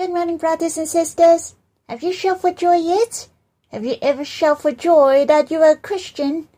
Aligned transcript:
Good 0.00 0.14
morning, 0.14 0.38
brothers 0.38 0.78
and 0.78 0.88
sisters. 0.88 1.56
Have 1.86 2.02
you 2.02 2.14
shouted 2.14 2.40
for 2.40 2.52
joy 2.52 2.76
yet? 2.76 3.28
Have 3.70 3.84
you 3.84 3.96
ever 4.00 4.24
shouted 4.24 4.62
for 4.62 4.72
joy 4.72 5.26
that 5.26 5.50
you 5.50 5.58
are 5.58 5.72
a 5.72 5.76
Christian? 5.76 6.48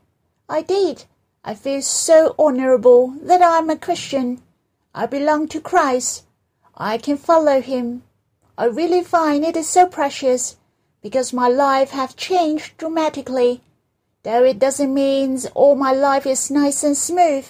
I 0.49 0.63
did. 0.63 1.07
I 1.43 1.55
feel 1.57 1.83
so 1.83 2.37
honorable 2.39 3.09
that 3.21 3.43
I 3.43 3.59
am 3.59 3.69
a 3.69 3.77
Christian. 3.77 4.43
I 4.95 5.07
belong 5.07 5.49
to 5.49 5.61
Christ. 5.61 6.25
I 6.77 6.99
can 6.99 7.17
follow 7.17 7.61
him. 7.61 8.05
I 8.57 8.67
really 8.67 9.03
find 9.03 9.43
it 9.43 9.57
is 9.57 9.69
so 9.69 9.89
precious 9.89 10.57
because 11.03 11.33
my 11.33 11.49
life 11.49 11.91
has 11.91 12.15
changed 12.15 12.79
dramatically, 12.79 13.61
though 14.23 14.45
it 14.45 14.61
doesn't 14.61 14.95
mean 14.95 15.41
all 15.57 15.75
my 15.75 15.91
life 15.91 16.27
is 16.27 16.49
nice 16.49 16.85
and 16.85 16.97
smooth. 16.97 17.49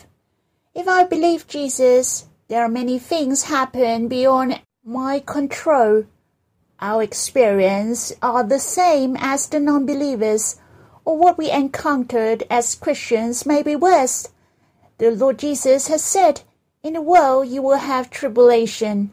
If 0.75 0.89
I 0.89 1.05
believe 1.05 1.47
Jesus, 1.47 2.29
there 2.49 2.63
are 2.63 2.79
many 2.81 2.99
things 2.99 3.43
happen 3.43 4.09
beyond 4.09 4.59
my 4.85 5.21
control. 5.21 6.05
Our 6.81 7.05
experience 7.05 8.13
are 8.21 8.43
the 8.43 8.59
same 8.59 9.17
as 9.17 9.47
the 9.47 9.61
non-believers, 9.61 10.57
or 11.05 11.17
what 11.17 11.39
we 11.39 11.53
encountered 11.53 12.43
as 12.51 12.75
Christians 12.75 13.47
may 13.47 13.63
be 13.63 13.77
worse. 13.77 14.29
The 14.99 15.13
Lord 15.13 15.39
Jesus 15.39 15.87
has 15.87 16.03
said, 16.03 16.41
In 16.83 16.95
the 16.95 17.01
world 17.01 17.47
you 17.47 17.63
will 17.63 17.79
have 17.79 18.11
tribulation. 18.11 19.13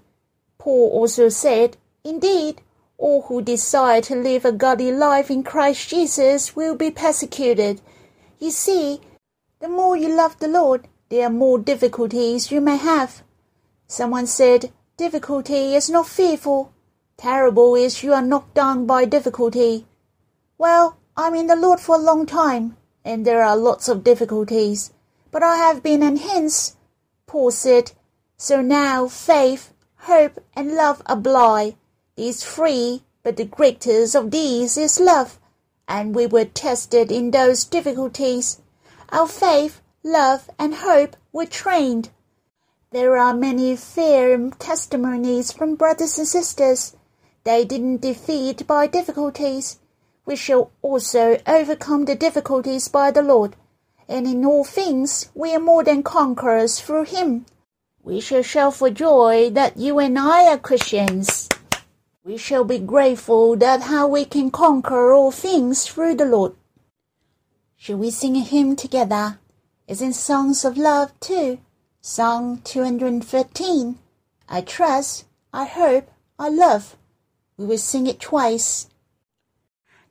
Paul 0.57 0.89
also 0.89 1.29
said, 1.29 1.77
Indeed, 2.03 2.61
all 2.97 3.21
who 3.23 3.41
desire 3.43 4.01
to 4.01 4.15
live 4.15 4.45
a 4.45 4.51
godly 4.51 4.91
life 4.91 5.29
in 5.29 5.43
Christ 5.43 5.87
Jesus 5.89 6.55
will 6.55 6.75
be 6.75 6.89
persecuted. 6.89 7.79
You 8.39 8.49
see, 8.49 9.01
the 9.59 9.69
more 9.69 9.95
you 9.95 10.09
love 10.15 10.39
the 10.39 10.47
Lord, 10.47 10.87
the 11.09 11.29
more 11.29 11.59
difficulties 11.59 12.51
you 12.51 12.59
may 12.59 12.77
have. 12.77 13.21
Someone 13.87 14.25
said, 14.25 14.71
difficulty 14.99 15.75
is 15.75 15.89
not 15.89 16.05
fearful. 16.05 16.73
Terrible 17.15 17.73
is 17.73 18.03
you 18.03 18.13
are 18.13 18.21
knocked 18.21 18.53
down 18.53 18.85
by 18.85 19.05
difficulty. 19.05 19.85
Well, 20.57 20.97
I'm 21.15 21.35
in 21.35 21.47
the 21.47 21.55
Lord 21.55 21.79
for 21.79 21.95
a 21.95 22.07
long 22.09 22.25
time, 22.25 22.75
and 23.05 23.25
there 23.25 23.41
are 23.41 23.55
lots 23.55 23.87
of 23.87 24.03
difficulties, 24.03 24.91
but 25.31 25.41
I 25.41 25.55
have 25.55 25.81
been 25.81 26.03
enhanced. 26.03 26.75
Paul 27.27 27.51
said, 27.51 27.93
so 28.37 28.61
now 28.61 29.07
faith, 29.07 29.73
hope, 29.99 30.43
and 30.53 30.75
love 30.75 31.01
apply. 31.05 31.77
These 32.17 32.43
three, 32.43 33.03
but 33.23 33.37
the 33.37 33.45
greatest 33.45 34.15
of 34.15 34.31
these 34.31 34.77
is 34.77 34.99
love, 34.99 35.39
and 35.87 36.13
we 36.13 36.27
were 36.27 36.43
tested 36.43 37.09
in 37.09 37.31
those 37.31 37.63
difficulties. 37.63 38.61
Our 39.13 39.29
faith, 39.29 39.81
love, 40.03 40.49
and 40.59 40.75
hope 40.75 41.15
were 41.31 41.45
trained. 41.45 42.09
There 42.91 43.17
are 43.17 43.35
many 43.35 43.75
fair 43.75 44.49
testimonies 44.57 45.51
from 45.51 45.75
brothers 45.75 46.17
and 46.17 46.27
sisters. 46.27 46.95
They 47.43 47.63
didn't 47.63 48.01
defeat 48.01 48.65
by 48.65 48.87
difficulties. 48.87 49.77
We 50.25 50.35
shall 50.35 50.71
also 50.81 51.37
overcome 51.45 52.05
the 52.05 52.15
difficulties 52.15 52.87
by 52.87 53.11
the 53.11 53.21
Lord, 53.21 53.55
and 54.07 54.25
in 54.25 54.43
all 54.43 54.63
things 54.63 55.29
we 55.35 55.53
are 55.53 55.59
more 55.59 55.83
than 55.83 56.01
conquerors 56.01 56.79
through 56.79 57.03
Him. 57.03 57.45
We 58.01 58.19
shall 58.21 58.41
shout 58.41 58.73
for 58.73 58.89
joy 58.89 59.51
that 59.51 59.77
you 59.77 59.99
and 59.99 60.17
I 60.17 60.51
are 60.51 60.57
Christians. 60.57 61.47
We 62.23 62.37
shall 62.37 62.63
be 62.63 62.79
grateful 62.79 63.55
that 63.57 63.81
how 63.81 64.07
we 64.07 64.25
can 64.25 64.49
conquer 64.49 65.13
all 65.13 65.29
things 65.29 65.85
through 65.85 66.15
the 66.15 66.25
Lord. 66.25 66.55
Shall 67.77 67.97
we 67.97 68.09
sing 68.09 68.35
a 68.35 68.39
hymn 68.39 68.75
together? 68.75 69.37
It's 69.87 70.01
in 70.01 70.13
Songs 70.13 70.65
of 70.65 70.75
Love 70.75 71.13
too. 71.19 71.59
Song 72.01 72.61
213. 72.63 73.99
I 74.47 74.61
trust, 74.61 75.25
I 75.53 75.65
hope, 75.65 76.09
I 76.39 76.47
love. 76.47 76.95
We 77.57 77.65
will 77.65 77.77
sing 77.77 78.07
it 78.07 78.21
twice. 78.21 78.87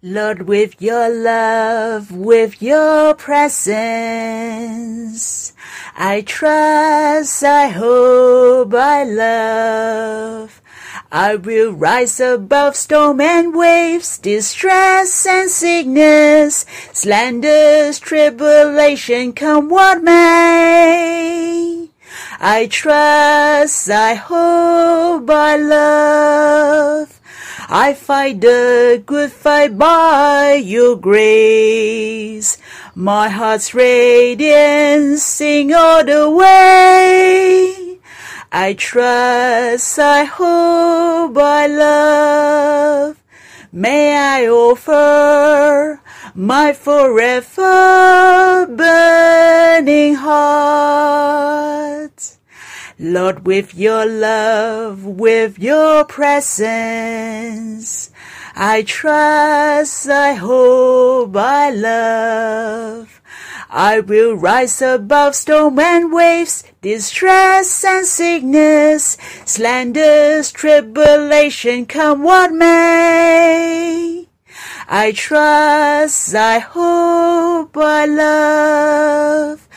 Lord, 0.03 0.43
with 0.43 0.83
your 0.83 1.09
love, 1.09 2.13
with 2.13 2.61
your 2.61 3.15
presence, 3.15 3.73
I 5.97 6.21
trust, 6.21 7.43
I 7.43 7.69
hope, 7.69 8.75
I 8.75 9.05
love. 9.05 10.61
I 11.11 11.37
will 11.37 11.73
rise 11.73 12.21
above 12.21 12.77
storm 12.77 13.19
and 13.23 13.55
waves, 13.55 14.19
distress 14.19 15.27
and 15.27 15.49
sickness, 15.51 16.67
slanders, 16.93 17.99
tribulation, 17.99 19.33
come 19.33 19.71
what 19.71 20.03
may. 20.03 21.88
I 22.41 22.67
trust, 22.67 23.91
I 23.91 24.15
hope, 24.15 25.29
I 25.31 25.57
love. 25.57 27.21
I 27.69 27.93
fight 27.95 28.41
the 28.41 29.03
good 29.05 29.31
fight 29.31 29.77
by 29.77 30.55
your 30.55 30.97
grace. 30.97 32.57
My 32.95 33.29
heart's 33.29 33.75
radiance 33.75 35.23
sing 35.23 35.75
all 35.75 36.03
the 36.05 36.31
way. 36.31 37.99
I 38.51 38.73
trust, 38.73 39.99
I 39.99 40.25
hope, 40.25 41.37
I 41.37 41.67
love. 41.67 43.23
May 43.71 44.17
I 44.17 44.49
offer 44.49 46.01
my 46.39 46.73
forever 46.73 48.65
burning 48.71 50.15
heart. 50.15 51.59
Lord, 52.97 53.45
with 53.45 53.75
your 53.75 54.07
love, 54.07 55.05
with 55.05 55.59
your 55.59 56.05
presence, 56.05 56.53
I 58.55 58.85
trust, 58.85 60.09
I 60.09 60.35
hope, 60.35 61.37
I 61.37 61.71
love. 61.71 63.21
I 63.69 63.99
will 63.99 64.37
rise 64.37 64.81
above 64.81 65.35
storm 65.35 65.81
and 65.81 66.13
waves, 66.13 66.63
distress 66.81 67.85
and 67.85 68.07
sickness, 68.07 69.17
slanders, 69.45 70.53
tribulation, 70.53 71.85
come 71.87 72.23
what 72.23 72.53
may. 72.53 74.28
I 74.91 75.13
trust, 75.13 76.35
I 76.35 76.61
hope, 76.61 77.77
I 77.77 78.07
love. 78.07 79.69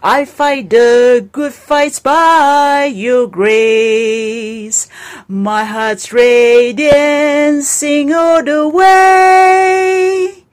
I 0.00 0.24
fight 0.24 0.70
the 0.70 1.28
good 1.32 1.52
fights 1.52 1.98
by 1.98 2.84
your 2.84 3.26
grace. 3.26 4.88
My 5.26 5.64
heart's 5.64 6.12
radiance 6.12 7.66
sing 7.66 8.12
all 8.12 8.44
the 8.44 8.68
way. 8.68 10.44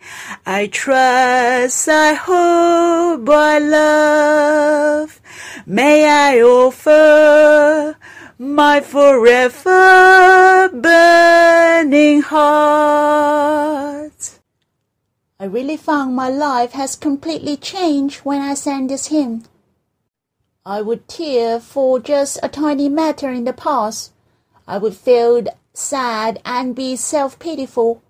I 0.48 0.66
trust, 0.66 1.88
I 1.88 2.14
hope, 2.16 3.30
I 3.30 3.60
love. 3.60 5.22
May 5.68 6.10
I 6.10 6.42
offer 6.42 7.96
my 8.40 8.82
forever 8.82 10.70
burning 10.74 12.22
heart. 12.22 14.07
I 15.40 15.46
really 15.46 15.78
found 15.78 16.16
my 16.16 16.30
life 16.30 16.72
has 16.72 16.96
completely 16.96 17.58
changed 17.58 18.22
when 18.26 18.42
I 18.42 18.56
sang 18.56 18.88
this 18.88 19.08
hymn. 19.08 19.44
I 20.66 20.82
would 20.82 21.08
tear 21.08 21.60
for 21.60 22.00
just 22.00 22.40
a 22.42 22.50
tiny 22.50 22.90
matter 22.90 23.30
in 23.30 23.44
the 23.44 23.54
past. 23.54 24.12
I 24.68 24.80
would 24.80 24.96
feel 24.96 25.44
sad 25.76 26.42
and 26.44 26.76
be 26.76 26.96
self-pitiful. 26.96 28.02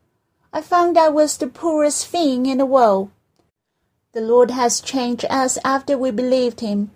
I 0.53 0.61
found 0.61 0.97
I 0.97 1.09
was 1.09 1.35
the 1.35 1.47
poorest 1.47 2.07
thing 2.07 2.45
in 2.45 2.59
the 2.59 2.65
world. 2.65 3.11
The 4.13 4.21
Lord 4.21 4.51
has 4.51 4.79
changed 4.79 5.25
us 5.29 5.57
after 5.65 5.97
we 5.97 6.11
believed 6.11 6.61
Him. 6.61 6.91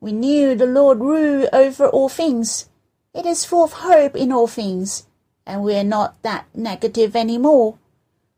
We 0.00 0.12
knew 0.12 0.54
the 0.54 0.66
Lord 0.66 1.00
ruled 1.00 1.48
over 1.50 1.88
all 1.88 2.10
things. 2.10 2.68
It 3.14 3.24
is 3.24 3.46
full 3.46 3.64
of 3.64 3.72
hope 3.72 4.16
in 4.16 4.30
all 4.30 4.46
things, 4.46 5.06
and 5.46 5.62
we 5.62 5.74
are 5.76 5.82
not 5.82 6.22
that 6.22 6.44
negative 6.54 7.16
any 7.16 7.38
more. 7.38 7.78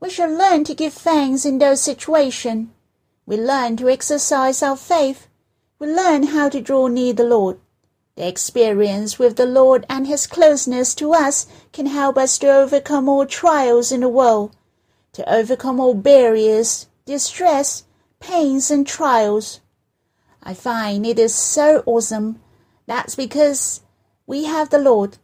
We 0.05 0.11
shall 0.11 0.29
learn 0.29 0.65
to 0.65 0.75
give 0.75 0.93
thanks 0.93 1.47
in 1.47 1.56
those 1.56 1.81
situations. 1.81 2.69
We 3.25 3.39
learn 3.39 3.79
to 3.79 3.89
exercise 3.89 4.62
our 4.62 4.77
faith. 4.77 5.29
We 5.79 5.87
learn 5.87 6.25
how 6.25 6.51
to 6.51 6.61
draw 6.61 6.89
near 6.89 7.15
the 7.15 7.25
Lord. 7.25 7.59
The 8.17 8.29
experience 8.29 9.19
with 9.19 9.37
the 9.37 9.47
Lord 9.47 9.87
and 9.89 10.06
His 10.06 10.27
closeness 10.27 10.95
to 10.97 11.15
us 11.15 11.47
can 11.73 11.87
help 11.87 12.19
us 12.19 12.37
to 12.41 12.49
overcome 12.49 13.09
all 13.09 13.25
trials 13.25 13.91
in 13.91 14.01
the 14.01 14.11
world, 14.11 14.55
to 15.15 15.27
overcome 15.27 15.81
all 15.81 15.95
barriers, 15.95 16.87
distress, 17.06 17.85
pains, 18.21 18.71
and 18.71 18.87
trials. 18.87 19.61
I 20.43 20.53
find 20.53 21.06
it 21.06 21.19
is 21.19 21.35
so 21.35 21.83
awesome. 21.87 22.43
That's 22.85 23.15
because 23.15 23.81
we 24.27 24.45
have 24.45 24.69
the 24.69 24.77
Lord. 24.77 25.17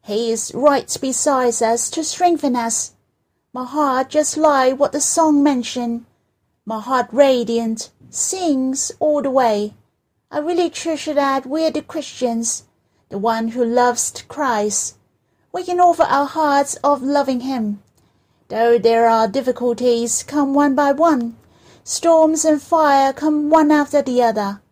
He 0.00 0.32
is 0.32 0.50
right 0.54 0.96
beside 0.98 1.62
us 1.62 1.90
to 1.90 2.02
strengthen 2.02 2.56
us. 2.56 2.93
My 3.54 3.64
heart 3.64 4.08
just 4.08 4.36
like 4.36 4.80
what 4.80 4.90
the 4.90 5.00
song 5.00 5.40
mentioned. 5.40 6.06
My 6.66 6.80
heart 6.80 7.06
radiant, 7.12 7.92
sings 8.10 8.90
all 8.98 9.22
the 9.22 9.30
way. 9.30 9.74
I 10.28 10.38
really 10.40 10.68
treasure 10.68 11.14
that 11.14 11.46
we're 11.46 11.70
the 11.70 11.82
Christians, 11.82 12.64
the 13.10 13.18
one 13.18 13.50
who 13.50 13.64
loves 13.64 14.10
Christ. 14.26 14.96
we 15.52 15.62
can 15.62 15.78
offer 15.78 16.02
our 16.02 16.26
hearts 16.26 16.74
of 16.82 17.00
loving 17.04 17.42
Him. 17.42 17.80
Though 18.48 18.76
there 18.76 19.08
are 19.08 19.28
difficulties 19.28 20.24
come 20.24 20.52
one 20.52 20.74
by 20.74 20.90
one, 20.90 21.36
storms 21.84 22.44
and 22.44 22.60
fire 22.60 23.12
come 23.12 23.50
one 23.50 23.70
after 23.70 24.02
the 24.02 24.20
other. 24.20 24.62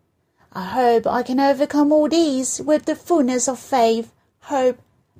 I 0.51 0.65
hope 0.65 1.07
I 1.07 1.23
can 1.23 1.39
overcome 1.39 1.93
all 1.93 2.09
these 2.09 2.59
with 2.59 2.83
the 2.83 2.97
fullness 2.97 3.47
of 3.47 3.59
faith, 3.59 4.11
hope, 4.41 4.77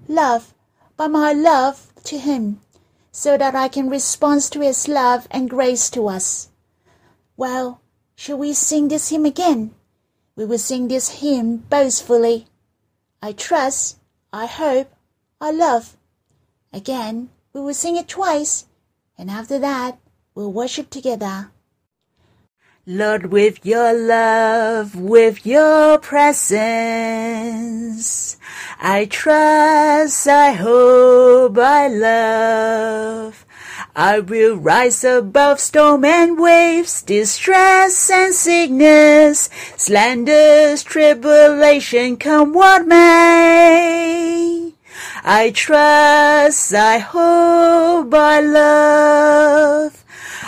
love, 0.10 0.54
by 0.98 1.08
my 1.08 1.32
love 1.32 1.94
to 2.04 2.18
Him, 2.18 2.60
so 3.16 3.38
that 3.38 3.54
I 3.54 3.68
can 3.68 3.92
respond 3.92 4.42
to 4.52 4.60
His 4.60 4.88
love 4.88 5.28
and 5.30 5.48
grace 5.48 5.90
to 5.92 6.08
us. 6.08 6.50
Well, 7.38 7.80
shall 8.16 8.40
we 8.40 8.54
sing 8.54 8.88
this 8.88 9.10
hymn 9.10 9.24
again? 9.24 9.76
We 10.36 10.46
will 10.46 10.58
sing 10.58 10.88
this 10.88 11.22
hymn 11.22 11.58
boastfully. 11.70 12.48
I 13.22 13.34
trust, 13.34 14.00
I 14.34 14.48
hope, 14.48 14.92
I 15.40 15.52
love. 15.52 15.96
Again, 16.74 17.30
we 17.54 17.62
will 17.62 17.76
sing 17.76 17.98
it 17.98 18.08
twice, 18.08 18.66
and 19.16 19.30
after 19.30 19.60
that, 19.60 20.00
we'll 20.34 20.52
worship 20.52 20.90
together. 20.90 21.52
Lord, 22.86 23.28
with 23.28 23.66
your 23.66 23.94
love, 23.94 24.94
with 24.94 25.46
your 25.46 25.98
presence, 26.00 26.36
I 28.78 29.06
trust, 29.06 30.28
I 30.28 30.52
hope, 30.52 31.58
I 31.58 31.88
love. 31.88 33.46
I 33.96 34.20
will 34.20 34.58
rise 34.58 35.06
above 35.06 35.62
storm 35.62 36.04
and 36.04 36.38
waves, 36.38 37.02
distress 37.04 38.12
and 38.12 38.34
sickness, 38.34 39.50
slanders, 39.78 40.84
tribulation, 40.84 42.18
come 42.18 42.52
what 42.52 42.86
may. 42.86 44.74
I 45.24 45.52
trust, 45.52 46.74
I 46.74 46.98
hope, 46.98 48.14
I 48.14 48.42
love. 48.42 50.03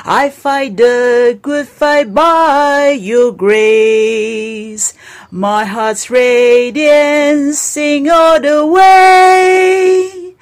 I 0.07 0.29
fight 0.29 0.77
the 0.77 1.39
good 1.41 1.67
fight 1.67 2.13
by 2.13 2.89
your 2.91 3.31
grace. 3.31 4.93
My 5.31 5.65
heart's 5.65 6.11
radiance 6.11 7.57
sing 7.57 8.07
all 8.07 8.39
the 8.39 8.67
way. 8.67 10.35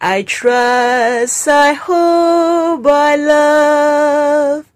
I 0.00 0.22
trust, 0.22 1.48
I 1.48 1.72
hope, 1.72 2.86
I 2.86 3.16
love. 3.16 4.70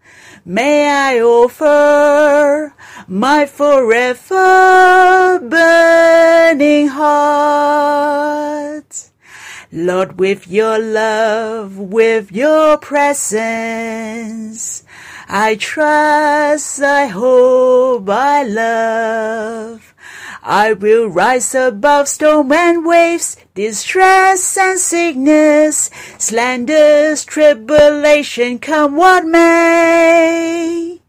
May 0.45 0.91
I 0.91 1.21
offer 1.21 2.75
my 3.07 3.47
forever 3.47 5.39
burning 5.39 6.89
heart. 6.89 8.82
Lord, 9.75 10.21
with 10.21 10.47
your 10.49 10.79
love, 10.79 11.79
with 11.79 12.31
your 12.31 12.77
presence, 12.77 13.25
I 15.27 15.55
trust, 15.55 16.83
I 16.83 17.07
hope, 17.07 18.07
I 18.11 18.43
love. 18.43 19.95
I 20.43 20.75
will 20.75 21.07
rise 21.07 21.55
above 21.55 22.09
storm 22.09 22.53
and 22.53 22.85
waves, 22.85 23.39
distress 23.55 24.59
and 24.59 24.79
sickness, 24.79 25.89
slanders, 26.19 27.25
tribulation, 27.25 28.59
come 28.59 28.95
what 28.97 29.25
may. 29.25 31.01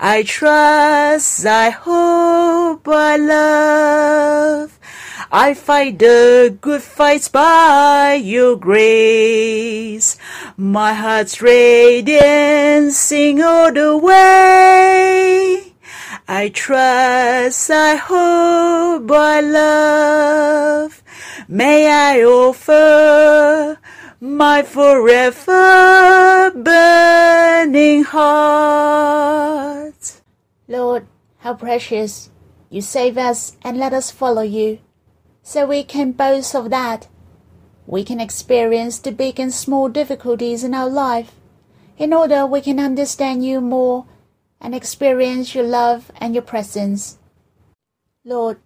I 0.00 0.24
trust, 0.24 1.46
I 1.46 1.70
hope, 1.70 2.88
I 2.88 3.16
love. 3.16 4.79
I 5.32 5.54
fight 5.54 5.98
the 5.98 6.56
good 6.60 6.82
fights 6.82 7.28
by 7.28 8.14
your 8.14 8.56
grace. 8.56 10.16
My 10.56 10.94
heart's 10.94 11.42
radiance 11.42 12.96
sing 12.96 13.42
all 13.42 13.72
the 13.72 13.96
way. 13.96 15.74
I 16.28 16.48
trust, 16.48 17.70
I 17.70 17.96
hope, 17.96 19.10
I 19.10 19.40
love. 19.40 21.02
May 21.48 21.90
I 21.90 22.22
offer 22.22 23.78
my 24.20 24.62
forever 24.62 26.52
burning 26.54 28.04
heart. 28.04 29.10
Lord, 30.68 31.06
how 31.38 31.54
precious 31.54 32.30
you 32.68 32.80
save 32.80 33.18
us 33.18 33.56
and 33.62 33.76
let 33.76 33.92
us 33.92 34.12
follow 34.12 34.42
you, 34.42 34.78
so 35.42 35.66
we 35.66 35.82
can 35.82 36.12
boast 36.12 36.54
of 36.54 36.70
that. 36.70 37.08
We 37.86 38.04
can 38.04 38.20
experience 38.20 38.98
the 38.98 39.12
big 39.12 39.40
and 39.40 39.52
small 39.52 39.88
difficulties 39.88 40.62
in 40.62 40.74
our 40.74 40.88
life, 40.88 41.32
in 41.98 42.12
order 42.12 42.46
we 42.46 42.60
can 42.60 42.78
understand 42.78 43.44
you 43.44 43.60
more 43.60 44.06
and 44.60 44.74
experience 44.74 45.54
your 45.54 45.64
love 45.64 46.12
and 46.16 46.34
your 46.34 46.42
presence. 46.42 47.18
Lord, 48.24 48.58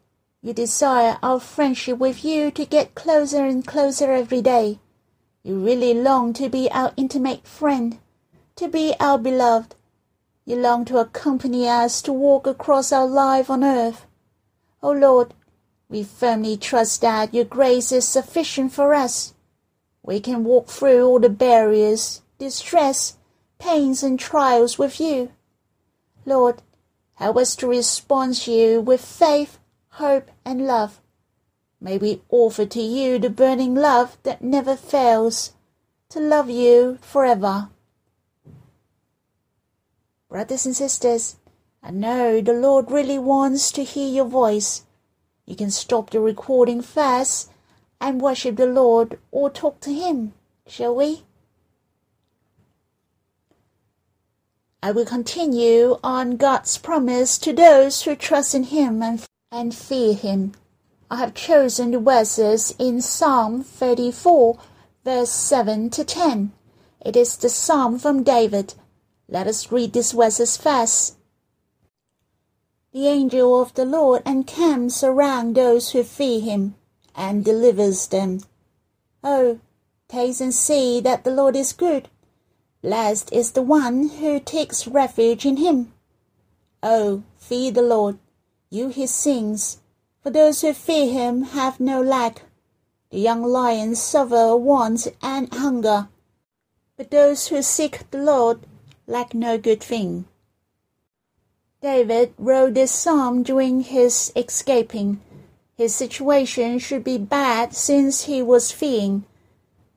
you 0.42 0.52
desire 0.52 1.18
our 1.22 1.40
friendship 1.40 1.98
with 1.98 2.24
you 2.24 2.50
to 2.50 2.66
get 2.66 2.94
closer 2.94 3.46
and 3.46 3.66
closer 3.66 4.12
every 4.12 4.42
day. 4.42 4.78
You 5.42 5.58
really 5.64 5.94
long 5.94 6.32
to 6.34 6.48
be 6.48 6.70
our 6.70 6.92
intimate 6.96 7.46
friend, 7.46 7.98
to 8.56 8.68
be 8.68 8.94
our 8.98 9.16
beloved. 9.16 9.74
You 10.44 10.56
long 10.56 10.84
to 10.86 10.98
accompany 10.98 11.68
us 11.68 12.02
to 12.02 12.12
walk 12.12 12.46
across 12.46 12.92
our 12.92 13.06
life 13.06 13.48
on 13.48 13.64
earth. 13.64 14.06
O 14.82 14.90
oh 14.90 14.92
Lord, 14.92 15.34
we 15.94 16.02
firmly 16.02 16.56
trust 16.56 17.02
that 17.02 17.32
your 17.32 17.44
grace 17.44 17.92
is 17.92 18.08
sufficient 18.08 18.72
for 18.72 18.92
us. 18.92 19.32
We 20.02 20.18
can 20.18 20.42
walk 20.42 20.66
through 20.66 21.06
all 21.06 21.20
the 21.20 21.28
barriers, 21.28 22.20
distress, 22.36 23.16
pains, 23.60 24.02
and 24.02 24.18
trials 24.18 24.76
with 24.76 24.98
you. 24.98 25.30
Lord, 26.26 26.62
help 27.14 27.36
us 27.36 27.54
to 27.56 27.68
respond 27.68 28.34
to 28.38 28.50
you 28.50 28.80
with 28.80 29.04
faith, 29.04 29.60
hope, 29.90 30.32
and 30.44 30.66
love. 30.66 31.00
May 31.80 31.96
we 31.96 32.22
offer 32.28 32.66
to 32.66 32.80
you 32.80 33.20
the 33.20 33.30
burning 33.30 33.76
love 33.76 34.18
that 34.24 34.42
never 34.42 34.74
fails, 34.74 35.52
to 36.08 36.18
love 36.18 36.50
you 36.50 36.98
forever. 37.02 37.68
Brothers 40.28 40.66
and 40.66 40.74
sisters, 40.74 41.36
I 41.84 41.92
know 41.92 42.40
the 42.40 42.52
Lord 42.52 42.90
really 42.90 43.20
wants 43.20 43.70
to 43.70 43.84
hear 43.84 44.08
your 44.08 44.24
voice. 44.24 44.83
You 45.46 45.56
can 45.56 45.70
stop 45.70 46.10
the 46.10 46.20
recording 46.20 46.80
first 46.80 47.50
and 48.00 48.20
worship 48.20 48.56
the 48.56 48.66
Lord 48.66 49.18
or 49.30 49.50
talk 49.50 49.80
to 49.80 49.92
Him, 49.92 50.32
shall 50.66 50.94
we? 50.94 51.22
I 54.82 54.90
will 54.90 55.06
continue 55.06 55.98
on 56.04 56.36
God's 56.36 56.76
promise 56.78 57.38
to 57.38 57.52
those 57.52 58.02
who 58.02 58.14
trust 58.14 58.54
in 58.54 58.64
Him 58.64 59.02
and, 59.02 59.24
and 59.50 59.74
fear 59.74 60.14
Him. 60.14 60.52
I 61.10 61.16
have 61.16 61.34
chosen 61.34 61.90
the 61.90 62.00
verses 62.00 62.74
in 62.78 63.00
Psalm 63.00 63.62
34, 63.62 64.58
verse 65.04 65.30
7 65.30 65.90
to 65.90 66.04
10. 66.04 66.52
It 67.04 67.16
is 67.16 67.36
the 67.36 67.48
psalm 67.50 67.98
from 67.98 68.22
David. 68.22 68.74
Let 69.28 69.46
us 69.46 69.70
read 69.70 69.92
these 69.92 70.12
verses 70.12 70.56
first. 70.56 71.16
The 72.94 73.08
angel 73.08 73.60
of 73.60 73.74
the 73.74 73.84
Lord 73.84 74.22
encamps 74.24 75.02
around 75.02 75.56
those 75.56 75.90
who 75.90 76.04
fear 76.04 76.40
him 76.40 76.76
and 77.16 77.44
delivers 77.44 78.06
them. 78.06 78.42
Oh, 79.24 79.58
taste 80.06 80.40
and 80.40 80.54
see 80.54 81.00
that 81.00 81.24
the 81.24 81.32
Lord 81.32 81.56
is 81.56 81.72
good. 81.72 82.08
Blessed 82.82 83.32
is 83.32 83.50
the 83.50 83.62
one 83.62 84.10
who 84.10 84.38
takes 84.38 84.86
refuge 84.86 85.44
in 85.44 85.56
him. 85.56 85.92
Oh, 86.84 87.24
fear 87.36 87.72
the 87.72 87.82
Lord, 87.82 88.16
you 88.70 88.90
his 88.90 89.12
saints, 89.12 89.78
for 90.22 90.30
those 90.30 90.60
who 90.60 90.72
fear 90.72 91.12
him 91.12 91.42
have 91.42 91.80
no 91.80 92.00
lack. 92.00 92.42
The 93.10 93.18
young 93.18 93.42
lions 93.42 94.00
suffer 94.00 94.54
want 94.54 95.08
and 95.20 95.52
hunger, 95.52 96.06
but 96.96 97.10
those 97.10 97.48
who 97.48 97.60
seek 97.60 98.08
the 98.12 98.18
Lord 98.18 98.60
lack 99.08 99.34
no 99.34 99.58
good 99.58 99.82
thing. 99.82 100.26
David 101.84 102.32
wrote 102.38 102.74
this 102.74 102.90
psalm 102.90 103.42
during 103.42 103.82
his 103.82 104.32
escaping. 104.34 105.20
His 105.76 105.94
situation 105.94 106.78
should 106.78 107.04
be 107.04 107.18
bad 107.18 107.74
since 107.74 108.24
he 108.24 108.42
was 108.42 108.72
fleeing 108.72 109.24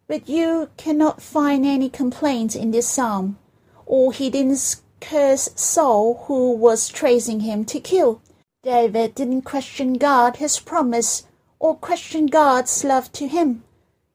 but 0.08 0.30
you 0.30 0.70
cannot 0.78 1.22
find 1.22 1.66
any 1.66 1.90
complaint 1.90 2.56
in 2.56 2.72
this 2.72 2.88
psalm, 2.88 3.38
or 3.86 4.14
he 4.14 4.30
didn't 4.30 4.78
curse 5.02 5.50
Saul 5.56 6.24
who 6.28 6.54
was 6.54 6.88
tracing 6.88 7.42
him 7.42 7.66
to 7.66 7.80
kill. 7.80 8.22
David 8.64 9.16
didn't 9.16 9.42
question 9.42 9.96
God, 9.96 10.38
his 10.38 10.60
promise, 10.60 11.28
or 11.60 11.76
question 11.76 12.28
God's 12.28 12.84
love 12.84 13.12
to 13.14 13.28
him. 13.28 13.64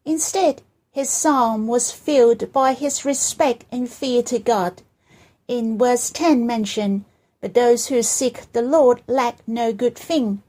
Instead, 0.05 0.63
his 0.91 1.11
psalm 1.11 1.67
was 1.67 1.93
filled 1.93 2.53
by 2.53 2.73
his 2.73 3.05
respect 3.05 3.65
and 3.71 3.89
fear 3.89 4.23
to 4.23 4.39
God. 4.39 4.83
In 5.47 5.79
verse 5.79 6.11
10 6.11 6.47
mentioned, 6.47 7.05
But 7.43 7.55
those 7.55 7.89
who 7.89 8.03
seek 8.03 8.53
the 8.53 8.63
Lord 8.63 9.03
lack 9.07 9.47
no 9.47 9.73
good 9.73 9.97
thing. 9.97 10.43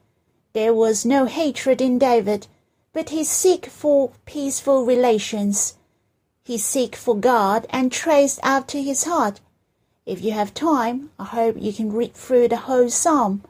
There 0.54 0.74
was 0.74 1.04
no 1.04 1.26
hatred 1.26 1.82
in 1.82 1.98
David, 1.98 2.48
but 2.94 3.10
he 3.10 3.24
seek 3.24 3.66
for 3.66 4.12
peaceful 4.26 4.86
relations. 4.86 5.76
He 6.44 6.60
seek 6.60 6.96
for 6.96 7.16
God 7.16 7.66
and 7.72 7.92
traced 7.92 8.40
after 8.44 8.78
his 8.78 9.06
heart. 9.06 9.42
If 10.06 10.22
you 10.24 10.34
have 10.34 10.54
time, 10.54 11.10
I 11.18 11.24
hope 11.24 11.56
you 11.60 11.74
can 11.74 11.92
read 11.92 12.14
through 12.14 12.50
the 12.50 12.58
whole 12.68 12.90
psalm. 12.90 13.42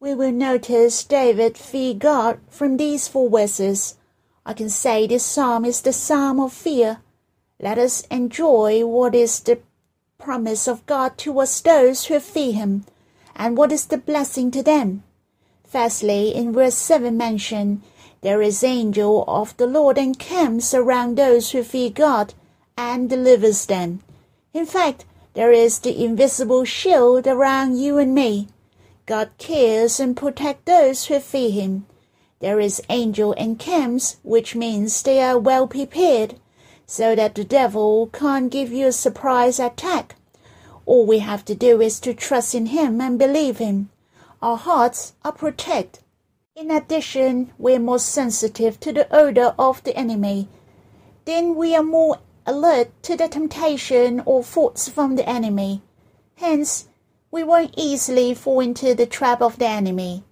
We 0.00 0.14
will 0.14 0.32
notice 0.32 1.04
David 1.04 1.58
fear 1.58 1.92
God 1.92 2.40
from 2.48 2.78
these 2.78 3.08
four 3.08 3.28
verses. 3.28 3.96
I 4.46 4.54
can 4.54 4.70
say 4.70 5.06
this 5.06 5.24
psalm 5.24 5.66
is 5.66 5.82
the 5.82 5.92
psalm 5.92 6.40
of 6.40 6.54
fear. 6.54 7.00
Let 7.60 7.76
us 7.76 8.06
enjoy 8.10 8.86
what 8.86 9.14
is 9.14 9.40
the 9.40 9.58
promise 10.20 10.68
of 10.68 10.86
God 10.86 11.18
towards 11.18 11.60
those 11.62 12.04
who 12.06 12.20
fear 12.20 12.52
him, 12.52 12.84
and 13.34 13.56
what 13.56 13.72
is 13.72 13.86
the 13.86 13.98
blessing 13.98 14.50
to 14.52 14.62
them. 14.62 15.02
Firstly, 15.66 16.34
in 16.34 16.52
verse 16.52 16.76
7 16.76 17.16
mentioned, 17.16 17.82
there 18.22 18.42
is 18.42 18.62
angel 18.62 19.24
of 19.26 19.56
the 19.56 19.66
Lord 19.66 19.96
encamps 19.96 20.74
around 20.74 21.16
those 21.16 21.52
who 21.52 21.62
fear 21.62 21.88
God 21.88 22.34
and 22.76 23.08
delivers 23.08 23.66
them. 23.66 24.00
In 24.52 24.66
fact, 24.66 25.04
there 25.34 25.52
is 25.52 25.78
the 25.78 26.04
invisible 26.04 26.64
shield 26.64 27.26
around 27.26 27.78
you 27.78 27.98
and 27.98 28.14
me. 28.14 28.48
God 29.06 29.30
cares 29.38 29.98
and 30.00 30.16
protects 30.16 30.64
those 30.66 31.06
who 31.06 31.18
fear 31.18 31.50
him. 31.50 31.86
There 32.40 32.60
is 32.60 32.82
angel 32.88 33.32
encamps, 33.34 34.16
which 34.22 34.54
means 34.54 35.02
they 35.02 35.22
are 35.22 35.38
well 35.38 35.66
prepared, 35.66 36.34
so 36.90 37.14
that 37.14 37.34
the 37.34 37.44
devil 37.44 38.08
can't 38.12 38.50
give 38.50 38.72
you 38.72 38.88
a 38.88 38.92
surprise 38.92 39.60
attack. 39.60 40.16
All 40.86 41.06
we 41.06 41.20
have 41.20 41.44
to 41.44 41.54
do 41.54 41.80
is 41.80 42.00
to 42.00 42.14
trust 42.14 42.54
in 42.54 42.66
him 42.66 43.00
and 43.00 43.18
believe 43.18 43.58
him. 43.58 43.90
Our 44.42 44.56
hearts 44.56 45.12
are 45.24 45.32
protected 45.32 46.00
in 46.60 46.70
addition, 46.70 47.52
we 47.56 47.74
are 47.74 47.80
more 47.80 47.98
sensitive 47.98 48.78
to 48.80 48.92
the 48.92 49.08
odor 49.10 49.54
of 49.58 49.82
the 49.82 49.96
enemy. 49.96 50.46
Then 51.24 51.54
we 51.54 51.74
are 51.74 51.82
more 51.82 52.18
alert 52.44 52.90
to 53.04 53.16
the 53.16 53.28
temptation 53.28 54.22
or 54.26 54.44
thoughts 54.44 54.86
from 54.86 55.16
the 55.16 55.26
enemy. 55.26 55.80
Hence, 56.36 56.88
we 57.30 57.42
won't 57.44 57.72
easily 57.78 58.34
fall 58.34 58.60
into 58.60 58.94
the 58.94 59.06
trap 59.06 59.40
of 59.40 59.58
the 59.58 59.68
enemy. 59.68 60.22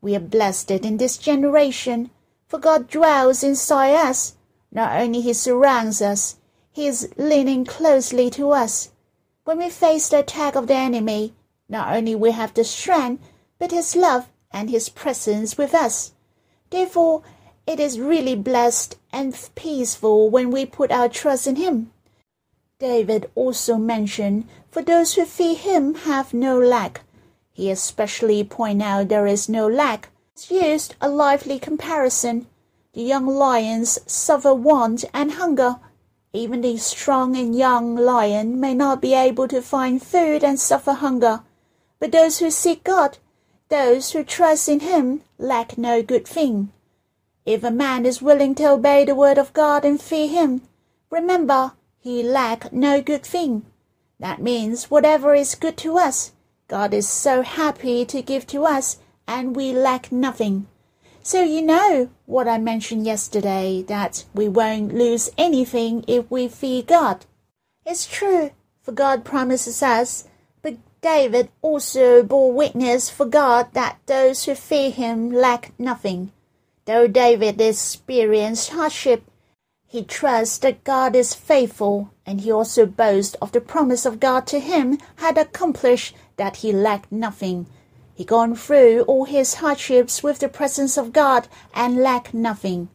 We 0.00 0.16
are 0.16 0.20
blessed 0.20 0.70
in 0.70 0.96
this 0.96 1.18
generation, 1.18 2.08
for 2.48 2.58
God 2.58 2.88
dwells 2.88 3.42
inside 3.42 3.94
us. 3.94 4.36
Not 4.74 5.00
only 5.00 5.22
He 5.22 5.32
surrounds 5.32 6.02
us, 6.02 6.36
He 6.70 6.86
is 6.86 7.08
leaning 7.16 7.64
closely 7.64 8.28
to 8.30 8.50
us. 8.50 8.90
When 9.44 9.58
we 9.58 9.70
face 9.70 10.08
the 10.08 10.18
attack 10.18 10.56
of 10.56 10.66
the 10.66 10.74
enemy, 10.74 11.32
not 11.68 11.96
only 11.96 12.14
we 12.14 12.32
have 12.32 12.52
the 12.52 12.64
strength, 12.64 13.22
but 13.58 13.70
His 13.70 13.96
love 13.96 14.28
and 14.54 14.70
his 14.70 14.88
presence 14.88 15.58
with 15.58 15.74
us. 15.74 16.12
Therefore, 16.70 17.22
it 17.66 17.80
is 17.80 17.98
really 17.98 18.36
blessed 18.36 18.96
and 19.12 19.36
peaceful 19.56 20.30
when 20.30 20.50
we 20.50 20.64
put 20.64 20.92
our 20.92 21.08
trust 21.08 21.46
in 21.46 21.56
him. 21.56 21.90
David 22.78 23.30
also 23.34 23.76
mentioned, 23.76 24.46
for 24.70 24.80
those 24.80 25.14
who 25.14 25.24
fear 25.24 25.56
him 25.56 25.94
have 26.06 26.32
no 26.32 26.58
lack. 26.58 27.00
He 27.52 27.70
especially 27.70 28.44
point 28.44 28.82
out 28.82 29.08
there 29.08 29.26
is 29.26 29.48
no 29.48 29.66
lack. 29.66 30.10
He 30.40 30.70
used 30.70 30.94
a 31.00 31.08
lively 31.08 31.58
comparison. 31.58 32.46
The 32.94 33.02
young 33.02 33.26
lions 33.26 33.98
suffer 34.06 34.54
want 34.54 35.04
and 35.12 35.32
hunger. 35.32 35.76
Even 36.32 36.62
the 36.62 36.76
strong 36.78 37.36
and 37.36 37.54
young 37.54 37.94
lion 37.94 38.58
may 38.58 38.74
not 38.74 39.02
be 39.02 39.14
able 39.14 39.46
to 39.48 39.60
find 39.60 40.02
food 40.02 40.42
and 40.42 40.58
suffer 40.58 40.94
hunger. 40.94 41.42
But 42.00 42.12
those 42.12 42.38
who 42.38 42.50
seek 42.50 42.82
God 42.82 43.18
those 43.70 44.12
who 44.12 44.22
trust 44.22 44.68
in 44.68 44.80
him 44.80 45.22
lack 45.38 45.78
no 45.78 46.02
good 46.02 46.26
thing. 46.26 46.70
If 47.46 47.64
a 47.64 47.70
man 47.70 48.06
is 48.06 48.22
willing 48.22 48.54
to 48.56 48.70
obey 48.70 49.04
the 49.04 49.14
word 49.14 49.38
of 49.38 49.52
God 49.52 49.84
and 49.84 50.00
fear 50.00 50.28
him, 50.28 50.62
remember 51.10 51.72
he 51.98 52.22
lack 52.22 52.72
no 52.72 53.00
good 53.00 53.24
thing. 53.24 53.64
That 54.20 54.40
means 54.40 54.90
whatever 54.90 55.34
is 55.34 55.54
good 55.54 55.76
to 55.78 55.98
us, 55.98 56.32
God 56.68 56.94
is 56.94 57.08
so 57.08 57.42
happy 57.42 58.04
to 58.04 58.22
give 58.22 58.46
to 58.48 58.64
us, 58.64 58.98
and 59.26 59.56
we 59.56 59.72
lack 59.72 60.12
nothing. 60.12 60.66
So 61.24 61.42
you 61.42 61.62
know 61.62 62.10
what 62.26 62.46
I 62.46 62.58
mentioned 62.58 63.06
yesterday 63.06 63.82
that 63.88 64.26
we 64.34 64.46
won't 64.46 64.94
lose 64.94 65.30
anything 65.38 66.04
if 66.06 66.30
we 66.30 66.48
fear 66.48 66.82
God. 66.82 67.24
It's 67.86 68.06
true, 68.06 68.50
for 68.82 68.92
God 68.92 69.24
promises 69.24 69.82
us 69.82 70.28
but 70.64 70.76
David 71.02 71.50
also 71.60 72.22
bore 72.22 72.50
witness 72.50 73.10
for 73.10 73.26
God 73.26 73.68
that 73.74 73.98
those 74.06 74.44
who 74.44 74.54
fear 74.54 74.90
him 74.90 75.30
lack 75.30 75.72
nothing. 75.78 76.32
Though 76.86 77.06
David 77.06 77.60
experienced 77.60 78.70
hardship, 78.70 79.24
he 79.86 80.02
trusts 80.02 80.56
that 80.58 80.82
God 80.82 81.14
is 81.14 81.34
faithful, 81.34 82.10
and 82.24 82.40
he 82.40 82.50
also 82.50 82.86
boasts 82.86 83.34
of 83.42 83.52
the 83.52 83.60
promise 83.60 84.06
of 84.06 84.20
God 84.20 84.46
to 84.48 84.58
him 84.58 84.98
had 85.16 85.36
accomplished 85.36 86.16
that 86.38 86.56
he 86.56 86.72
lacked 86.72 87.12
nothing. 87.12 87.66
He 88.14 88.24
gone 88.24 88.54
through 88.54 89.02
all 89.02 89.24
his 89.24 89.54
hardships 89.54 90.22
with 90.22 90.38
the 90.38 90.48
presence 90.48 90.96
of 90.96 91.12
God 91.12 91.48
and 91.74 91.98
lack 91.98 92.32
nothing. 92.32 92.88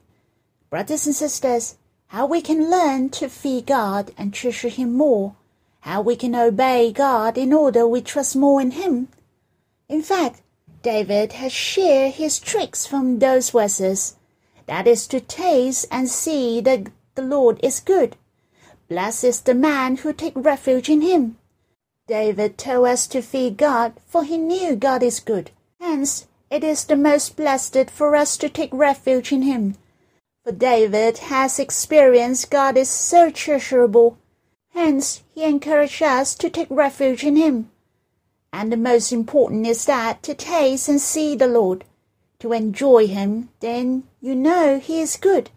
Brothers 0.70 1.06
and 1.06 1.16
sisters, 1.16 1.78
how 2.08 2.26
we 2.26 2.42
can 2.42 2.70
learn 2.70 3.10
to 3.12 3.30
fear 3.30 3.62
God 3.62 4.12
and 4.18 4.34
treasure 4.34 4.70
him 4.70 4.94
more 4.94 5.36
how 5.82 6.02
we 6.02 6.16
can 6.16 6.36
obey 6.36 6.92
God 6.92 7.38
in 7.38 7.54
order 7.54 7.88
we 7.88 8.02
trust 8.02 8.36
more 8.36 8.62
in 8.62 8.72
Him. 8.72 9.08
In 9.88 10.02
fact, 10.02 10.42
David 10.82 11.34
has 11.34 11.52
shared 11.52 12.16
his 12.16 12.40
tricks 12.40 12.86
from 12.86 13.20
those 13.20 13.50
verses. 13.50 14.16
That 14.66 14.88
is 14.88 15.08
to 15.08 15.20
taste 15.20 15.88
and 15.92 16.08
see 16.10 16.62
that 16.62 16.88
the 17.16 17.22
Lord 17.22 17.60
is 17.64 17.80
good. 17.80 18.16
Blessed 18.88 19.24
is 19.24 19.42
the 19.42 19.54
man 19.54 19.98
who 19.98 20.14
take 20.14 20.34
refuge 20.36 20.90
in 20.90 21.02
him. 21.02 21.38
David 22.10 22.58
told 22.58 22.88
us 22.88 23.08
to 23.08 23.22
fear 23.22 23.52
God, 23.52 23.94
for 24.06 24.26
he 24.26 24.38
knew 24.38 24.76
God 24.76 25.02
is 25.02 25.22
good. 25.22 25.52
Hence, 25.80 26.28
it 26.50 26.64
is 26.64 26.84
the 26.84 26.98
most 26.98 27.38
blessed 27.38 27.90
for 27.90 28.16
us 28.16 28.36
to 28.38 28.50
take 28.50 28.74
refuge 28.74 29.32
in 29.32 29.44
him. 29.44 29.76
For 30.44 30.52
David 30.52 31.20
has 31.30 31.60
experienced 31.60 32.52
God 32.52 32.76
is 32.76 32.90
so 32.90 33.30
treasurable 33.30 34.18
Hence, 34.72 35.24
he 35.36 35.44
encouraged 35.44 36.02
us 36.02 36.36
to 36.36 36.50
take 36.50 36.70
refuge 36.70 37.24
in 37.24 37.36
him. 37.36 37.70
And 38.54 38.72
the 38.72 38.78
most 38.78 39.12
important 39.12 39.68
is 39.68 39.86
that 39.86 40.24
to 40.24 40.34
taste 40.34 40.88
and 40.88 41.02
see 41.02 41.36
the 41.36 41.48
Lord, 41.48 41.84
to 42.40 42.54
enjoy 42.54 43.08
him, 43.08 43.50
then 43.60 44.04
you 44.22 44.36
know 44.36 44.80
he 44.80 45.02
is 45.02 45.18
good. 45.18 45.50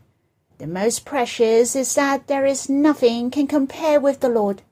The 0.58 0.66
most 0.66 1.04
precious 1.04 1.76
is 1.76 1.94
that 1.94 2.26
there 2.26 2.44
is 2.44 2.68
nothing 2.68 3.30
can 3.30 3.46
compare 3.46 4.00
with 4.00 4.20
the 4.20 4.28
Lord. 4.28 4.62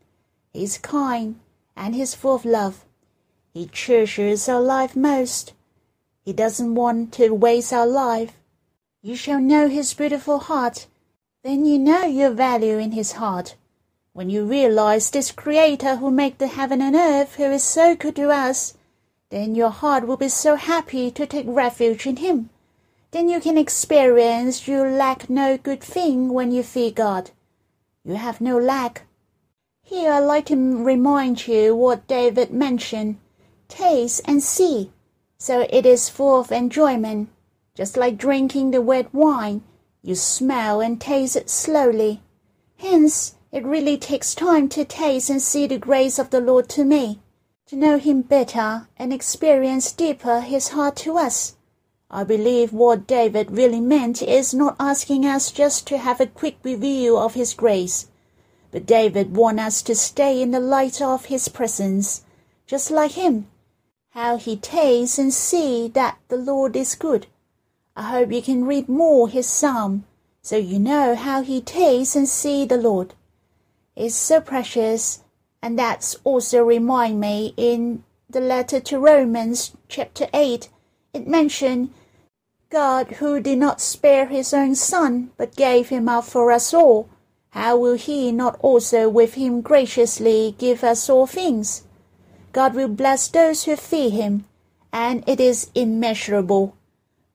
He 0.53 0.65
is 0.65 0.79
kind 0.79 1.39
and 1.77 1.95
he's 1.95 2.15
full 2.15 2.35
of 2.35 2.45
love. 2.45 2.85
He 3.53 3.67
cherishes 3.67 4.49
our 4.49 4.61
life 4.61 4.95
most. 4.95 5.53
He 6.25 6.33
doesn't 6.33 6.75
want 6.75 7.13
to 7.15 7.31
waste 7.31 7.73
our 7.73 7.87
life. 7.87 8.37
You 9.03 9.17
shall 9.17 9.41
know 9.41 9.69
his 9.69 9.95
beautiful 9.95 10.39
heart. 10.39 10.87
Then 11.43 11.65
you 11.65 11.79
know 11.79 12.05
your 12.05 12.31
value 12.31 12.79
in 12.79 12.93
his 12.93 13.13
heart. 13.13 13.57
When 14.13 14.29
you 14.29 14.45
realize 14.45 15.11
this 15.11 15.31
Creator 15.31 15.97
who 15.97 16.11
made 16.11 16.39
the 16.39 16.49
heaven 16.49 16.83
and 16.83 16.97
earth, 16.97 17.37
who 17.37 17.45
is 17.45 17.63
so 17.63 17.95
good 17.95 18.17
to 18.17 18.31
us, 18.31 18.75
then 19.31 19.55
your 19.55 19.71
heart 19.71 20.09
will 20.09 20.17
be 20.17 20.29
so 20.29 20.57
happy 20.57 21.13
to 21.13 21.25
take 21.25 21.47
refuge 21.49 22.05
in 22.05 22.17
Him. 22.17 22.51
Then 23.13 23.29
you 23.29 23.41
can 23.41 23.57
experience 23.57 24.67
you 24.67 24.83
lack 24.83 25.31
no 25.31 25.57
good 25.57 25.81
thing 25.81 26.31
when 26.35 26.51
you 26.51 26.65
fear 26.65 26.91
God. 26.91 27.31
You 28.05 28.17
have 28.17 28.41
no 28.41 28.59
lack. 28.59 29.03
Here 29.91 30.13
I'd 30.13 30.21
like 30.21 30.47
to 30.47 30.85
remind 30.85 31.49
you 31.49 31.75
what 31.75 32.07
David 32.07 32.53
mentioned 32.53 33.17
taste 33.67 34.21
and 34.25 34.41
see. 34.41 34.93
So 35.37 35.67
it 35.69 35.85
is 35.85 36.09
full 36.09 36.39
of 36.39 36.53
enjoyment. 36.53 37.29
Just 37.75 37.97
like 37.97 38.17
drinking 38.17 38.71
the 38.71 38.81
wet 38.81 39.13
wine, 39.13 39.63
you 40.01 40.15
smell 40.15 40.81
and 40.81 41.01
taste 41.01 41.35
it 41.35 41.51
slowly. 41.51 42.23
Hence, 42.77 43.35
it 43.51 43.65
really 43.65 43.99
takes 43.99 44.33
time 44.33 44.69
to 44.69 44.85
taste 44.85 45.29
and 45.29 45.43
see 45.43 45.67
the 45.67 45.77
grace 45.77 46.21
of 46.21 46.31
the 46.31 46.41
Lord 46.41 46.69
to 46.69 46.85
me, 46.85 47.19
to 47.67 47.75
know 47.75 47.99
Him 47.99 48.23
better 48.23 48.87
and 48.97 49.13
experience 49.13 49.91
deeper 49.91 50.41
His 50.41 50.69
heart 50.69 50.95
to 50.99 51.19
us. 51.19 51.57
I 52.09 52.23
believe 52.23 52.73
what 52.73 53.09
David 53.09 53.51
really 53.51 53.81
meant 53.81 54.23
is 54.23 54.55
not 54.55 54.77
asking 54.79 55.27
us 55.27 55.51
just 55.51 55.89
to 55.89 55.99
have 55.99 56.21
a 56.21 56.27
quick 56.27 56.59
review 56.63 57.19
of 57.19 57.35
His 57.35 57.55
grace, 57.55 58.07
but 58.71 58.87
David 58.87 59.37
wants 59.37 59.63
us 59.63 59.83
to 59.83 59.95
stay 59.95 60.41
in 60.41 60.51
the 60.51 60.61
light 60.61 61.03
of 61.03 61.27
His 61.27 61.49
presence, 61.49 62.25
just 62.67 62.91
like 62.91 63.13
Him. 63.13 63.47
How 64.11 64.37
He 64.37 64.57
tastes 64.57 65.19
and 65.19 65.33
see 65.33 65.89
that 65.89 66.19
the 66.29 66.37
Lord 66.37 66.77
is 66.77 66.95
good. 66.95 67.27
I 67.97 68.03
hope 68.03 68.33
you 68.33 68.43
can 68.43 68.65
read 68.67 68.89
more 68.89 69.29
His 69.29 69.47
psalm, 69.47 70.05
so 70.43 70.57
you 70.57 70.79
know 70.79 71.15
how 71.15 71.43
He 71.43 71.61
tastes 71.61 72.17
and 72.17 72.29
see 72.29 72.65
the 72.65 72.77
Lord 72.77 73.15
It's 73.97 74.15
so 74.15 74.41
precious, 74.41 75.23
and 75.63 75.79
that's 75.79 76.17
also 76.25 76.63
remind 76.63 77.21
me 77.21 77.55
in 77.57 78.05
the 78.31 78.41
letter 78.41 78.79
to 78.79 78.99
Romans 78.99 79.73
chapter 79.89 80.29
8, 80.33 80.69
it 81.13 81.27
mentioned 81.27 81.93
God, 82.71 83.09
who 83.19 83.41
did 83.41 83.59
not 83.59 83.81
spare 83.81 84.27
his 84.27 84.55
own 84.55 84.77
Son, 84.77 85.33
but 85.37 85.57
gave 85.57 85.89
him 85.89 86.09
up 86.09 86.25
for 86.25 86.53
us 86.53 86.73
all, 86.73 87.09
how 87.51 87.77
will 87.77 87.97
he 87.97 88.31
not 88.31 88.59
also 88.61 89.09
with 89.09 89.35
him 89.35 89.61
graciously 89.61 90.55
give 90.59 90.85
us 90.85 91.09
all 91.09 91.27
things? 91.27 91.85
God 92.53 92.75
will 92.75 92.89
bless 92.89 93.29
those 93.29 93.65
who 93.65 93.77
fear 93.77 94.11
him, 94.11 94.45
and 94.93 95.25
it 95.27 95.41
is 95.41 95.71
immeasurable. 95.75 96.77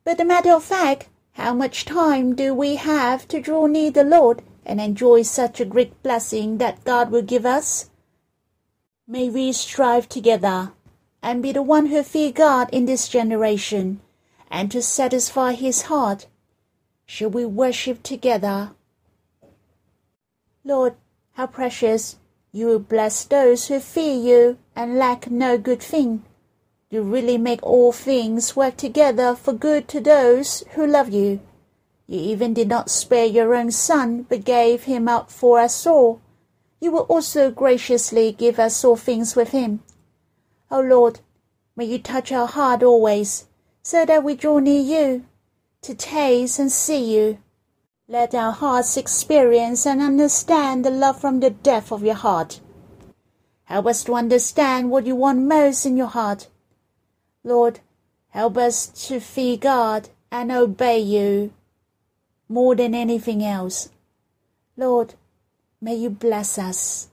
But 0.04 0.18
the 0.18 0.26
matter 0.26 0.54
of 0.54 0.64
fact, 0.64 1.10
how 1.34 1.54
much 1.54 1.84
time 1.84 2.36
do 2.36 2.54
we 2.54 2.76
have 2.76 3.28
to 3.28 3.42
draw 3.42 3.66
near 3.66 3.92
the 3.92 4.04
Lord 4.04 4.42
and 4.66 4.80
enjoy 4.80 5.24
such 5.24 5.60
a 5.60 5.66
great 5.66 6.02
blessing 6.02 6.60
that 6.60 6.84
God 6.86 7.12
will 7.12 7.22
give 7.22 7.46
us? 7.46 7.90
May 9.08 9.30
we 9.30 9.52
strive 9.52 10.08
together 10.08 10.72
and 11.22 11.42
be 11.42 11.52
the 11.52 11.62
one 11.64 11.88
who 11.88 12.04
fear 12.04 12.32
God 12.32 12.70
in 12.72 12.86
this 12.86 13.08
generation, 13.10 14.00
and 14.50 14.72
to 14.72 14.82
satisfy 14.82 15.54
his 15.54 15.84
heart. 15.84 16.28
Shall 17.06 17.32
we 17.32 17.46
worship 17.46 18.04
together? 18.04 18.75
Lord, 20.68 20.96
how 21.34 21.46
precious 21.46 22.18
you 22.52 22.66
will 22.66 22.80
bless 22.80 23.24
those 23.24 23.68
who 23.68 23.80
fear 23.80 24.16
you 24.16 24.58
and 24.76 24.98
lack 24.98 25.30
no 25.30 25.60
good 25.60 25.80
thing. 25.80 26.24
You 26.90 27.04
really 27.04 27.38
make 27.38 27.62
all 27.62 27.92
things 27.92 28.56
work 28.56 28.76
together 28.76 29.36
for 29.36 29.54
good 29.54 29.88
to 29.90 30.02
those 30.02 30.64
who 30.72 30.88
love 30.88 31.10
you. 31.10 31.40
You 32.08 32.20
even 32.20 32.56
did 32.56 32.68
not 32.68 32.90
spare 32.90 33.28
your 33.28 33.54
own 33.54 33.70
Son, 33.70 34.24
but 34.24 34.44
gave 34.44 34.86
him 34.86 35.08
up 35.08 35.30
for 35.30 35.60
us 35.60 35.86
all. 35.86 36.20
You 36.80 36.90
will 36.90 37.06
also 37.10 37.52
graciously 37.52 38.32
give 38.32 38.58
us 38.58 38.84
all 38.84 38.96
things 38.96 39.36
with 39.36 39.50
him. 39.50 39.84
O 40.72 40.80
Lord, 40.80 41.20
may 41.76 41.86
you 41.86 42.00
touch 42.00 42.32
our 42.32 42.48
heart 42.48 42.82
always, 42.82 43.46
so 43.84 44.04
that 44.04 44.24
we 44.24 44.36
draw 44.36 44.58
near 44.58 44.82
you, 44.82 45.26
to 45.84 45.94
taste 45.94 46.58
and 46.58 46.72
see 46.72 47.16
you. 47.16 47.38
Let 48.08 48.36
our 48.36 48.52
hearts 48.52 48.98
experience 48.98 49.88
and 49.88 50.00
understand 50.00 50.86
the 50.86 50.92
love 50.92 51.20
from 51.20 51.40
the 51.40 51.50
depth 51.50 51.92
of 51.92 52.04
your 52.04 52.14
heart. 52.14 52.60
Help 53.64 53.88
us 53.88 54.04
to 54.04 54.14
understand 54.14 54.92
what 54.92 55.08
you 55.08 55.16
want 55.16 55.40
most 55.40 55.88
in 55.88 55.98
your 55.98 56.08
heart. 56.08 56.48
Lord, 57.44 57.80
help 58.30 58.58
us 58.58 58.86
to 59.08 59.20
fear 59.20 59.58
God 59.58 60.10
and 60.32 60.52
obey 60.52 61.00
you 61.00 61.52
more 62.48 62.76
than 62.76 62.94
anything 62.94 63.44
else. 63.44 63.90
Lord, 64.78 65.16
may 65.82 65.96
you 65.96 66.12
bless 66.12 66.60
us. 66.60 67.10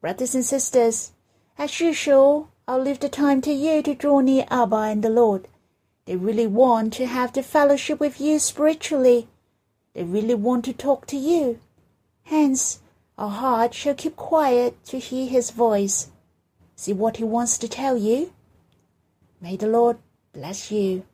Brothers 0.00 0.34
and 0.34 0.46
sisters, 0.46 1.12
as 1.58 1.78
usual, 1.78 2.48
I'll 2.66 2.80
leave 2.80 3.00
the 3.00 3.10
time 3.10 3.42
to 3.42 3.52
you 3.52 3.82
to 3.82 3.94
draw 3.94 4.20
near 4.20 4.46
Abba 4.50 4.76
and 4.76 5.02
the 5.04 5.10
Lord. 5.10 5.46
They 6.08 6.16
really 6.16 6.46
want 6.46 6.94
to 6.94 7.06
have 7.06 7.34
the 7.34 7.42
fellowship 7.42 8.00
with 8.00 8.18
you 8.18 8.38
spiritually. 8.38 9.28
They 9.92 10.04
really 10.04 10.34
want 10.34 10.64
to 10.64 10.72
talk 10.72 11.06
to 11.08 11.18
you. 11.18 11.60
Hence, 12.22 12.80
our 13.18 13.28
heart 13.28 13.74
shall 13.74 13.94
keep 13.94 14.16
quiet 14.16 14.82
to 14.86 14.98
hear 14.98 15.28
his 15.28 15.50
voice. 15.50 16.10
See 16.76 16.94
what 16.94 17.18
he 17.18 17.24
wants 17.24 17.58
to 17.58 17.68
tell 17.68 17.98
you. 17.98 18.32
May 19.38 19.56
the 19.56 19.66
Lord 19.66 19.98
bless 20.32 20.72
you. 20.72 21.04